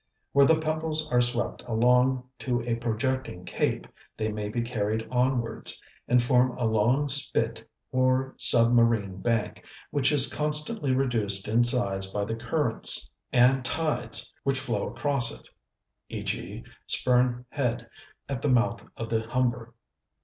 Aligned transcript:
Where 0.31 0.47
the 0.47 0.59
pebbles 0.59 1.11
are 1.11 1.21
swept 1.21 1.61
along 1.67 2.27
to 2.39 2.63
a 2.63 2.73
projecting 2.77 3.45
cape 3.45 3.85
they 4.17 4.31
may 4.31 4.49
be 4.49 4.63
carried 4.63 5.07
onwards 5.11 5.79
and 6.07 6.19
form 6.19 6.57
a 6.57 6.65
long 6.65 7.07
spit 7.07 7.69
or 7.91 8.33
submarine 8.35 9.21
bank, 9.21 9.63
which 9.91 10.11
is 10.11 10.33
constantly 10.33 10.91
reduced 10.91 11.47
in 11.47 11.63
size 11.63 12.07
by 12.11 12.25
the 12.25 12.33
currents 12.33 13.11
and 13.31 13.63
tides 13.63 14.33
which 14.43 14.59
flow 14.59 14.87
across 14.89 15.39
it 15.39 15.47
(e.g. 16.09 16.63
Spurn 16.87 17.45
Head 17.49 17.87
at 18.27 18.41
the 18.41 18.49
mouth 18.49 18.83
of 18.97 19.07
the 19.09 19.21
Humber). 19.29 19.75